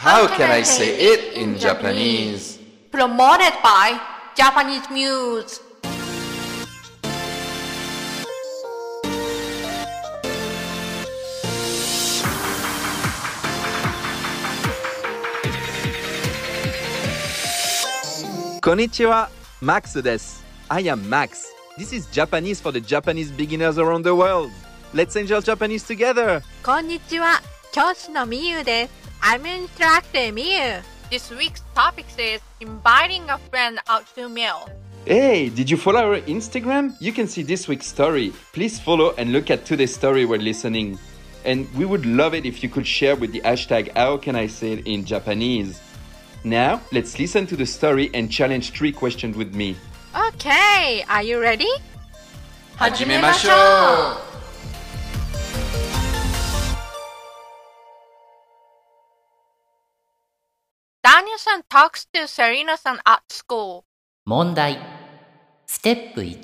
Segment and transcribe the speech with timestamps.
[0.00, 2.58] How can I say it in Japanese?
[2.90, 4.00] Promoted by
[4.34, 5.60] Japanese Muse.
[18.62, 19.28] こんにちは、
[19.60, 20.42] Max です。
[20.70, 21.44] I am Max.
[21.76, 24.50] This is Japanese for the Japanese beginners around the world.
[24.94, 26.40] Let's enjoy Japanese together.
[26.64, 27.42] こんにちは。
[27.70, 28.98] 教師のみゆです。
[29.22, 30.82] I'm instructor Miyu.
[31.10, 34.68] This week's topic is inviting a friend out to meal.
[35.04, 36.94] Hey, did you follow our Instagram?
[37.00, 38.32] You can see this week's story.
[38.52, 40.98] Please follow and look at today's story while listening.
[41.44, 44.46] And we would love it if you could share with the hashtag how can I
[44.46, 45.80] say it in Japanese.
[46.44, 49.76] Now, let's listen to the story and challenge three questions with me.
[50.14, 51.68] Okay, are you ready?
[52.80, 53.50] 始めましょ
[54.26, 54.29] う
[61.02, 63.84] Daniel-san talks to Serena-san at school.
[65.66, 66.36] Step one.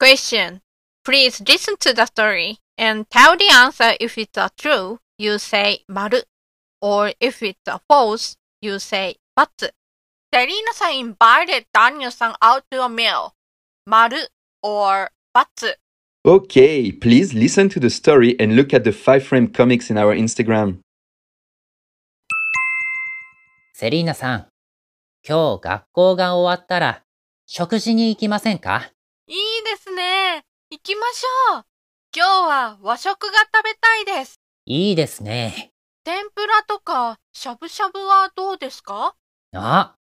[0.00, 0.62] Question.
[1.04, 5.80] Please listen to the story and tell the answer if it's a true, you say
[5.90, 6.22] 丸
[6.80, 9.70] or if it's a false, you say ×.
[10.32, 13.34] Serena-san invited Daniel-san out to a meal.
[13.86, 14.26] 丸
[14.62, 15.74] or ×.
[16.24, 20.14] Okay, please listen to the story and look at the five frame comics in our
[20.16, 20.78] Instagram.
[23.80, 24.46] セリーナさん
[25.24, 27.04] 今日学校が終わったら
[27.46, 28.90] 食事に行きませんか？
[29.28, 30.42] いいですね。
[30.72, 31.64] 行きましょう。
[32.12, 34.40] 今日は和食が食べたいです。
[34.66, 35.70] いいですね
[36.02, 39.14] 天ぷらとかしゃぶしゃぶはどうですか？
[39.54, 39.94] あ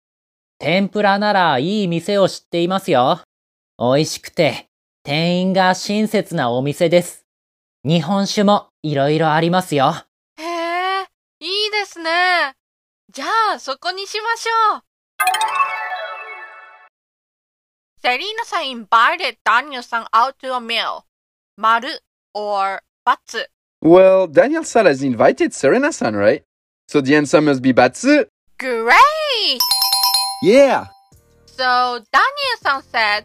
[0.58, 3.20] 天ぷらならいい店を知っていますよ
[3.78, 4.68] 美味しくて
[5.04, 7.26] 店員が親切なお店です
[7.84, 9.96] 日本酒もいろいろありますよ
[10.38, 11.02] へえ、
[11.42, 12.54] いいですね。
[13.16, 14.84] じゃあ、そこにしましょう。
[18.02, 21.06] セリーナさん invited Daniel-san out to a meal.
[21.56, 23.46] 丸 or ×.
[23.82, 26.44] Well, Daniel Sal has invited Serena san, right?
[26.90, 28.26] So the answer must be Batsu.
[28.58, 29.62] Great!
[30.44, 30.88] Yeah!
[31.46, 33.24] So, Daniel-san said,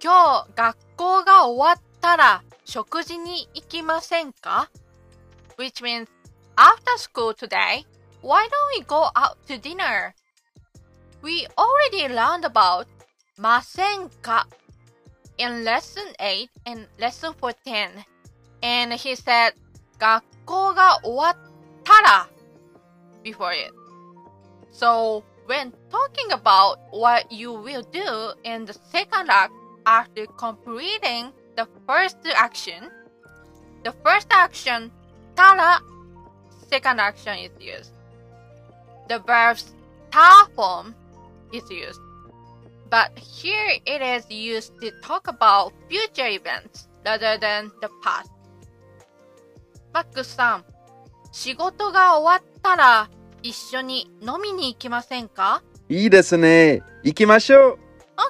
[0.00, 4.70] 今日学校が終わったら食事に行きませんか
[5.58, 6.08] ?Which means,
[6.56, 7.84] after school today,
[8.21, 10.15] why don't we go out to dinner?
[11.21, 12.87] We already learned about
[13.37, 14.47] ませんか
[15.37, 18.05] in lesson 8 and lesson 14.
[18.61, 19.53] And he said,
[19.99, 21.37] 学校が終わっ
[21.83, 22.29] たら
[23.23, 23.73] before it.
[24.71, 29.53] So, when talking about what you will do in the second act
[29.85, 32.89] after completing the first action,
[33.83, 34.91] the first action,
[35.35, 35.81] たら
[36.69, 37.93] second action is used.
[39.08, 39.74] The verbs
[40.10, 40.94] た form
[41.52, 42.00] is used.
[42.90, 48.30] But here it is used to talk about future events rather than the past.
[49.92, 50.64] マックスさん、
[51.32, 53.10] 仕事が終わったら
[53.42, 56.82] 一緒に飲みに行きませんかいいですね。
[57.02, 57.78] 行きましょう。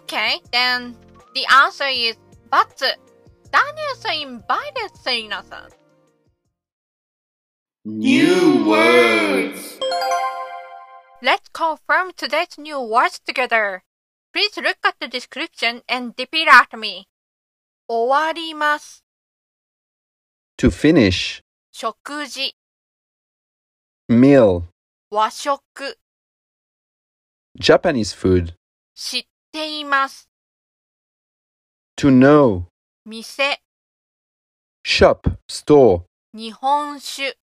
[0.07, 0.95] Okay, then
[1.35, 2.19] the answer is
[2.51, 2.69] but
[3.51, 5.71] Daniel-san invited Serena-san.
[7.85, 9.79] New words
[11.22, 13.84] Let's confirm today's new words together.
[14.34, 17.08] Please look at the description and repeat after me.
[17.88, 19.04] 終わります。
[20.58, 21.42] To finish.
[21.72, 22.56] 食事、
[24.10, 24.64] Meal.
[25.10, 25.98] 和食、
[27.60, 28.56] Japanese food.
[28.96, 30.28] 知っています。
[31.98, 32.66] To know.
[33.06, 33.62] 店、
[34.86, 35.38] Shop.
[35.48, 36.04] Store.
[36.34, 37.38] 日本酒。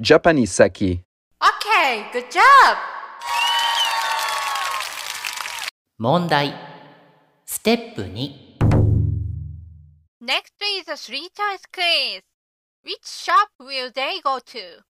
[0.00, 1.02] Japanese sake.
[1.40, 2.76] Okay, good job!
[5.98, 6.54] 問題
[7.46, 8.44] ステップ2
[10.20, 12.22] Next is a three choice quiz.
[12.82, 14.82] Which shop will they go to?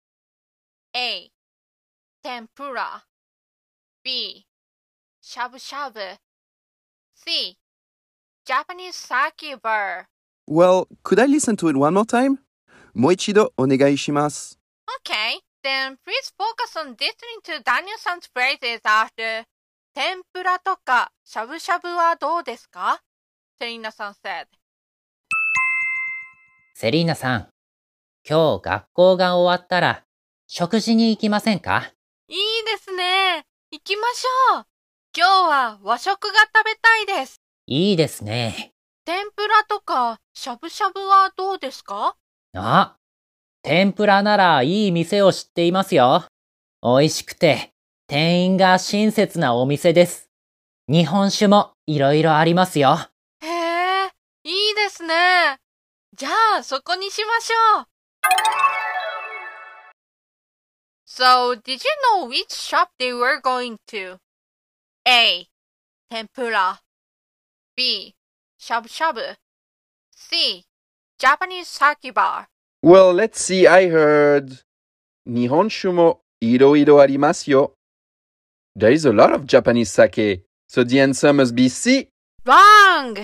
[0.94, 1.30] A.
[2.22, 3.04] Tempura.
[4.04, 4.46] B.
[5.22, 6.18] Shabu shabu.
[7.14, 7.56] C.
[8.44, 10.08] Japanese sake bar.
[10.46, 12.38] Well, could I listen to it one more time?
[12.94, 14.58] もう一度お願いします。
[15.04, 19.43] Okay, Then please focus on listening to Daniel-san's phrases after
[19.93, 23.01] 天ぷらとかしゃぶしゃぶはどうですか？
[23.59, 24.45] セリーナさん said.
[26.73, 27.47] セリーナさん
[28.29, 30.03] 今日学校が終わったら
[30.47, 31.91] 食事に行きませんか？
[32.29, 33.45] いいですね。
[33.71, 34.65] 行きましょう。
[35.17, 37.41] 今日は和食が食べたいです。
[37.65, 38.71] いいですね
[39.03, 42.15] 天ぷらとかしゃぶしゃぶはどうですか？
[42.53, 42.96] あ
[43.67, 46.23] 天ぷらならいい店を知っていますよ。
[46.81, 47.71] 美味しくて、
[48.07, 50.29] 店員が親切なお店です。
[50.87, 52.97] 日本酒もいろいろありますよ。
[53.41, 54.05] へえ、
[54.45, 55.57] いいですね。
[56.15, 56.29] じゃ
[56.59, 57.87] あそこにしましょう。
[61.05, 61.77] So, did you
[62.15, 65.49] know which shop they were going to?A.
[66.09, 66.79] 天ぷら
[67.75, 68.15] B.
[68.57, 69.21] しゃぶしゃぶ
[70.15, 70.63] C.
[71.19, 72.13] Japanese sake.
[72.83, 73.65] Well, let's see.
[73.65, 74.59] I heard
[75.27, 77.73] Nihonshu mo iro iro arimasu yo.
[78.75, 82.07] There is a lot of Japanese sake, so the answer must be C.
[82.45, 83.17] Wrong!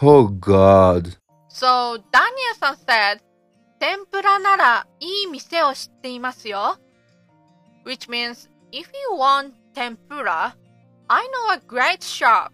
[0.00, 1.14] Oh god.
[1.48, 3.20] So, Daniel-san said,
[3.78, 6.74] Tempura nara ii mise o shitteimasu yo.
[7.84, 10.54] Which means, if you want tempura,
[11.10, 12.52] I know a great shop.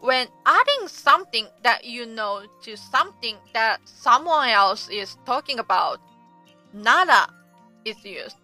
[0.00, 5.98] When adding something that you know to something that someone else is talking about,
[6.72, 7.28] なら
[7.84, 8.36] is used.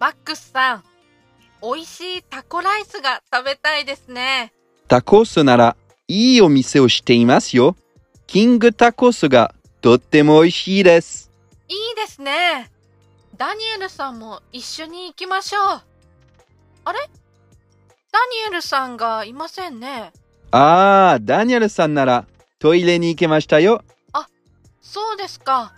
[0.00, 0.84] マックスさん、
[1.62, 4.52] 美味しいタコライスが食べたいですね。
[4.88, 5.76] タコスなら
[6.08, 7.76] いいお店をしていますよ。
[8.26, 11.30] キングタコスがとっても美味しいです。
[11.68, 12.70] いいですね。
[13.36, 15.82] ダニエルさんも一緒に行きましょう。
[16.84, 16.98] あれ？
[16.98, 18.18] ダ
[18.48, 20.12] ニエルさんがいませんね。
[20.52, 22.26] ああ、ダニエルさんなら
[22.60, 23.82] トイレに行けましたよ。
[24.92, 25.72] そうですか。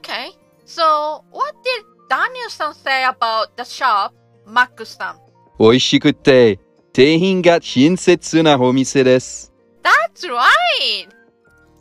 [0.00, 0.30] Okay,
[0.64, 4.12] so what did Daniel さん say about the shop,
[4.46, 5.18] マックスさん
[5.58, 6.58] 美味しくて
[6.94, 9.52] 店員が親切なお店です。
[9.82, 11.08] That's right!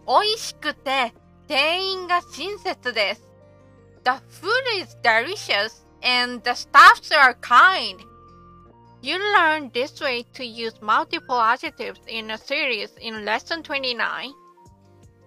[0.06, 1.14] 美味しくて
[1.48, 3.30] 店員が親切です。
[4.04, 8.00] The food is delicious and the staffs are kind.
[9.04, 14.32] You learn this way to use multiple adjectives in a series in lesson 29.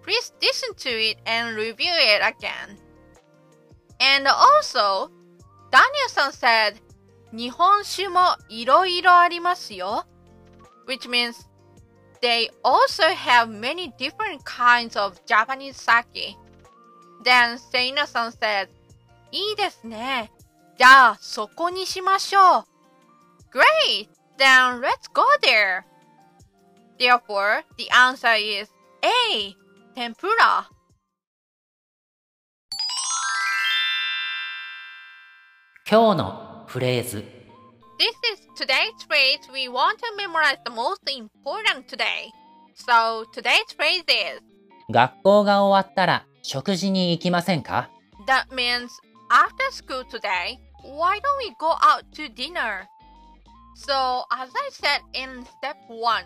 [0.01, 2.79] Please listen to it and review it again.
[3.99, 5.11] And also,
[5.69, 6.73] Daniel-san said,
[7.31, 10.05] 日本酒もいろいろありますよ,
[10.87, 11.35] which means
[12.19, 16.35] they also have many different kinds of Japanese sake.
[17.23, 18.69] Then Serena-san said,
[19.31, 20.31] いいですね。
[20.79, 22.76] じゃあ、そこにしましょう。
[23.50, 24.08] Great!
[24.38, 25.84] Then let's go there.
[26.98, 28.68] Therefore, the answer is
[29.04, 29.54] A.
[29.94, 30.66] Tempura.
[35.88, 37.18] 今日のフレーズ。
[37.98, 42.30] This is today's phrase we want to memorize the most important today.
[42.74, 44.40] So today's phrase is
[44.90, 47.90] 学校が終わったら食事に行きませんか
[48.26, 48.88] That means
[49.30, 52.86] after school today, why don't we go out to dinner?
[53.77, 56.23] So, as I said in step 1,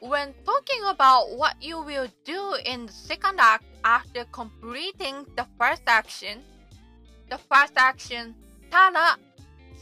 [0.00, 5.82] when talking about what you will do in the second act after completing the first
[5.86, 6.42] action,
[7.30, 8.34] the first action,
[8.70, 9.16] tara,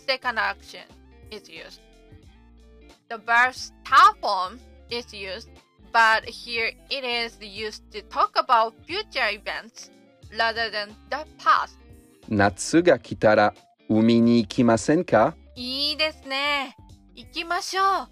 [0.07, 0.87] second action
[1.33, 1.81] is used.
[3.11, 4.61] The verb star form
[4.91, 5.49] is used,
[5.93, 9.91] but here it is used to talk about future events
[10.39, 11.75] rather than the past.
[12.29, 12.81] Natsu?
[15.57, 16.77] いいですね。
[17.15, 18.09] 行きましょう。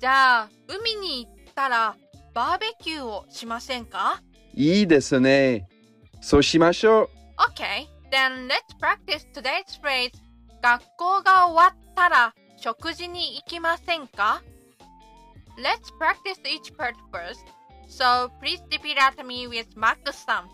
[0.00, 1.96] じゃあ、海に行ったら
[2.34, 4.22] バーベキューをしませんか
[4.54, 5.66] いいですね。
[6.20, 7.08] そうしましょう。
[7.52, 10.12] ?Okay, then let's practice today's phrase
[10.62, 14.42] 学校が終わったら食事に行きませんか
[15.58, 17.44] Let's practice each part first.
[17.88, 20.48] So please repeat after me with Max さん。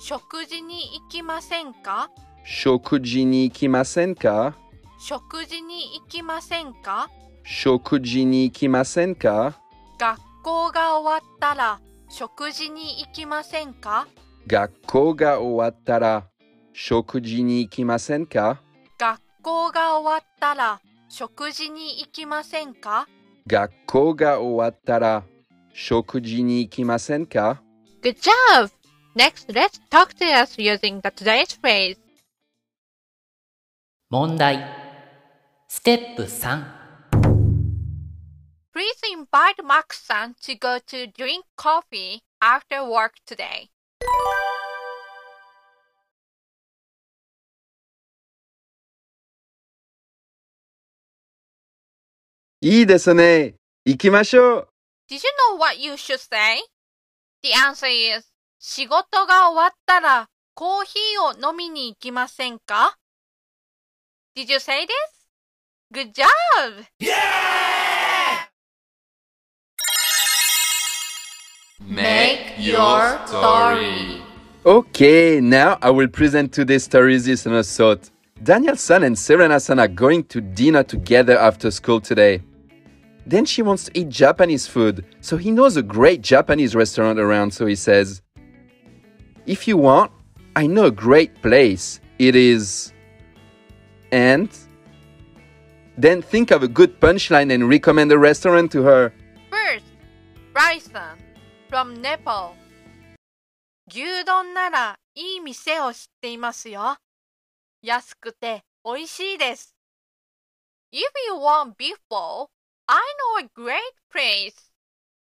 [0.00, 2.10] 食事に行きませんか
[2.44, 4.54] 食事に行きませんか
[5.00, 7.08] 食事に行きませんか？
[7.44, 9.58] 食事に行きませんか？
[9.98, 14.06] 学校が終わったら食事に行きませんか？
[14.46, 16.24] 学校が終わったら
[16.72, 18.60] 食事に行きませんか？
[18.98, 23.06] 学校が終わったら食事に行きませんか？
[23.46, 25.24] 学校が終わったら
[25.72, 27.62] 食事に行きませんか
[28.02, 28.70] ？Good job!
[29.16, 31.96] Next, let's talk to us using the today's phrase.
[34.10, 34.87] 問題。
[35.70, 36.64] ステップ3。
[38.72, 43.68] Please invite Max-san to go to drink coffee after work today.
[52.62, 53.56] いいですね。
[53.84, 54.68] 行きましょう。
[55.10, 55.20] Did you
[55.52, 56.62] know what you should say?
[57.42, 62.96] The answer is 仕事が終わったらコーヒーを飲みに行きませんか
[64.34, 65.17] Did you say this?
[65.90, 66.84] Good job!
[67.00, 68.40] Yeah!
[71.80, 74.20] Make your story.
[74.66, 78.10] Okay, now I will present today's stories listeners thought.
[78.42, 82.42] Daniel-san and Serena-san are going to dinner together after school today.
[83.24, 87.54] Then she wants to eat Japanese food, so he knows a great Japanese restaurant around,
[87.54, 88.20] so he says,
[89.46, 90.12] If you want,
[90.54, 92.00] I know a great place.
[92.18, 92.92] It is.
[94.12, 94.50] And
[95.98, 99.12] then think of a good punchline and recommend a restaurant to her.
[99.50, 99.84] First,
[100.54, 101.18] Raisan
[101.68, 102.54] from Nepal.
[103.90, 106.96] 牛丼ならいい店を知っていますよ。
[107.82, 109.74] 安くて美味しいです。
[110.92, 112.48] If you want beef bowl,
[112.86, 112.98] I
[113.40, 114.72] know a great place.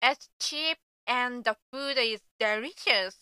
[0.01, 3.15] It's cheap and the food is delicious.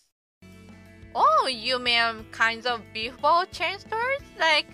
[1.14, 4.68] Oh, you mean kinds of beef bowl chain stores like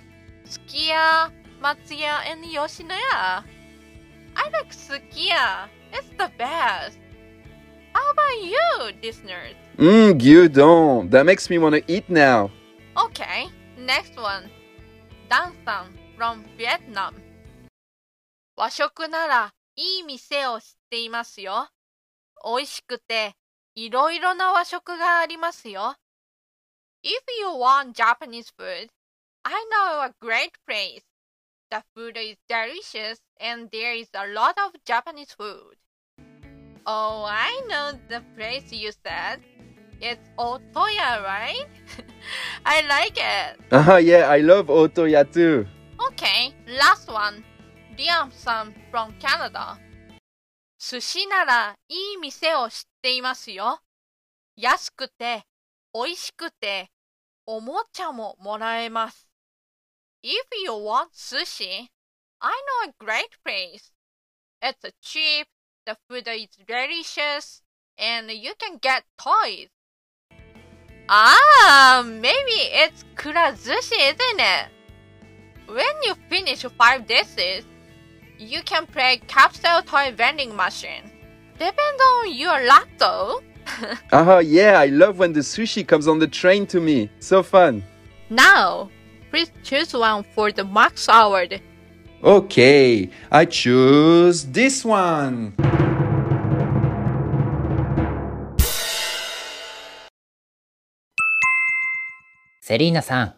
[0.45, 1.31] Sukiya,
[1.63, 3.43] Sukiya, Matsuya, and Yoshinoya?
[4.35, 5.69] I like Sukiya.
[5.93, 6.97] It's the best.
[7.93, 9.55] How about you, listeners?
[9.77, 11.09] Mmm, gyudon.
[11.09, 12.51] That makes me want to eat now.
[12.97, 14.49] Okay, next one.
[15.29, 17.15] Dan san from Vietnam.
[18.55, 21.69] 和食ならいい店を知っていますよ。
[22.45, 23.33] 美味しくて
[23.73, 25.95] いろいろな和食がありますよ。
[27.03, 28.89] If you want Japanese food,
[29.43, 31.12] I know a great place.
[31.73, 35.73] The food is delicious and there is a lot of Japanese food.
[36.85, 39.41] Oh, I know the place you said.
[39.99, 41.65] It's Otoya, right?
[42.63, 43.59] I like it.
[43.71, 45.65] Ah, yeah, I love Otoya too.
[46.11, 47.43] Okay, last one.
[47.97, 49.79] Liam san from Canada.
[50.77, 53.81] 寿司ならいい店を知っていますよ。
[54.55, 55.41] 安くて、
[55.91, 56.91] 美味しくて、
[57.47, 59.32] おもちゃももらえます。
[60.25, 61.89] If you want sushi,
[62.41, 63.91] I know a great place.
[64.61, 65.47] It's cheap,
[65.85, 67.61] the food is delicious,
[67.97, 69.67] and you can get toys.
[71.09, 74.69] Ah, maybe it's kurazushi, isn't it?
[75.67, 77.65] When you finish five dishes,
[78.39, 81.03] you can play capsule toy vending machine.
[81.55, 83.41] Depends on your luck though.
[84.13, 87.09] Ah, yeah, I love when the sushi comes on the train to me.
[87.19, 87.83] So fun.
[88.29, 88.89] Now,
[89.33, 91.59] please choose one for the Max Award.
[92.21, 95.55] Okay, I choose this one.
[102.61, 103.35] セリーナさん、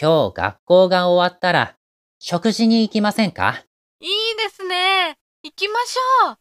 [0.00, 1.74] 今日学校が終わったら
[2.20, 3.64] 食事に行きませんか？
[4.00, 5.16] いいですね。
[5.42, 6.38] 行きましょう。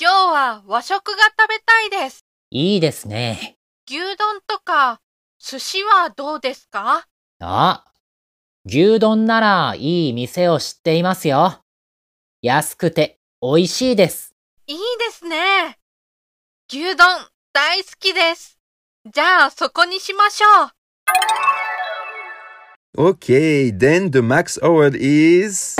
[0.00, 2.24] 今日は和食が食べたいです。
[2.50, 3.56] いいですね。
[3.88, 5.00] 牛丼とか
[5.40, 7.06] 寿司はどうですか？
[7.40, 7.84] あ、
[8.72, 11.58] 牛丼ならいい店を知っていますよ。
[12.40, 14.36] 安くて美味しいです。
[14.68, 15.76] いいですね。
[16.70, 17.08] 牛丼
[17.52, 18.60] 大好きです。
[19.12, 20.46] じゃあそこにしましょ
[22.96, 23.10] う。
[23.10, 25.74] Okay, then the max award is.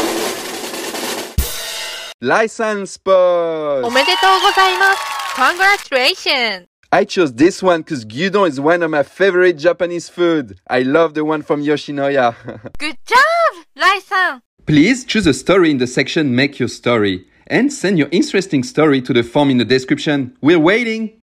[2.20, 3.86] License post!
[3.86, 5.00] おめでとうございます。
[5.36, 6.69] Congratulations!
[6.92, 10.58] I chose this one because gyudon is one of my favorite Japanese food.
[10.68, 12.34] I love the one from Yoshinoya.
[12.78, 14.42] Good job, Rai-san!
[14.66, 19.00] Please choose a story in the section Make Your Story and send your interesting story
[19.02, 20.36] to the form in the description.
[20.40, 21.20] We're waiting!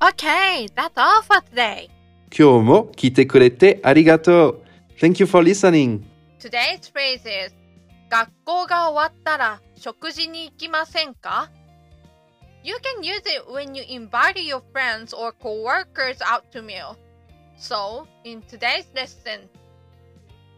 [0.00, 1.88] Okay, that's all for today.
[2.35, 4.63] 今日も聞いてくれてありがとう。
[4.99, 6.03] Thank you for listening.
[6.39, 7.55] Today's phrase is
[8.09, 11.49] 学校が終わったら食事に行きませんか
[12.63, 16.95] You can use it when you invite your friends or coworkers out to meal.
[17.57, 19.49] So, in today's lesson,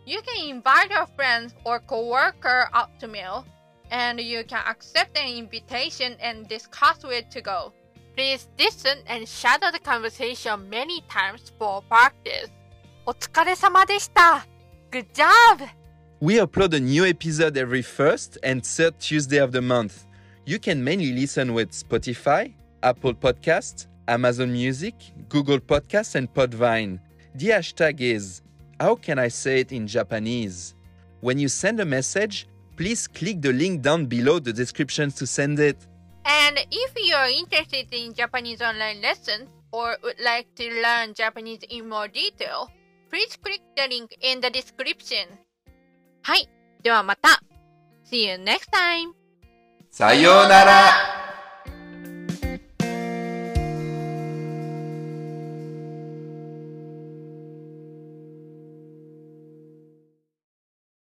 [0.06, 3.46] you can invite your friends or coworker out to meal
[3.90, 7.74] and you can accept an invitation and discuss where to go.
[8.17, 12.51] Please listen and shadow the conversation many times for practice.
[13.07, 14.47] お疲れ様でした
[14.91, 15.67] Good job!
[16.21, 20.05] We upload a new episode every first and third Tuesday of the month.
[20.45, 22.53] You can mainly listen with Spotify,
[22.83, 24.95] Apple Podcasts, Amazon Music,
[25.29, 26.99] Google Podcasts, and Podbean.
[27.35, 28.43] The hashtag is
[28.79, 30.75] How can I say it in Japanese?
[31.21, 35.59] When you send a message, please click the link down below the description to send
[35.61, 35.87] it.
[36.26, 41.88] And if you're interested in Japanese online lessons or would like to learn Japanese in
[41.88, 42.70] more detail,
[43.10, 45.28] please click the link in the description.
[46.24, 46.50] はい。
[46.82, 47.40] ではまた。
[48.06, 49.14] See you next time!
[49.92, 51.19] さようなら